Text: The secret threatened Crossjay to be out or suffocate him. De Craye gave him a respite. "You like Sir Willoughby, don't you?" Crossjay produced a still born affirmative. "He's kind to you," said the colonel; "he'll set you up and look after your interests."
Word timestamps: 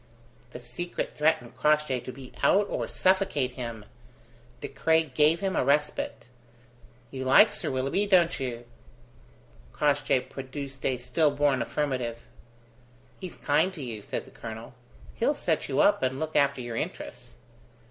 The 0.49 0.59
secret 0.59 1.15
threatened 1.15 1.55
Crossjay 1.55 1.99
to 1.99 2.11
be 2.11 2.33
out 2.41 2.67
or 2.71 2.87
suffocate 2.87 3.51
him. 3.51 3.85
De 4.59 4.67
Craye 4.67 5.03
gave 5.13 5.41
him 5.41 5.55
a 5.55 5.63
respite. 5.63 6.27
"You 7.11 7.23
like 7.23 7.53
Sir 7.53 7.69
Willoughby, 7.69 8.07
don't 8.07 8.39
you?" 8.39 8.65
Crossjay 9.73 10.21
produced 10.21 10.83
a 10.87 10.97
still 10.97 11.29
born 11.29 11.61
affirmative. 11.61 12.25
"He's 13.19 13.35
kind 13.37 13.71
to 13.75 13.83
you," 13.83 14.01
said 14.01 14.25
the 14.25 14.31
colonel; 14.31 14.73
"he'll 15.13 15.35
set 15.35 15.69
you 15.69 15.81
up 15.81 16.01
and 16.01 16.19
look 16.19 16.35
after 16.35 16.61
your 16.61 16.75
interests." 16.77 17.35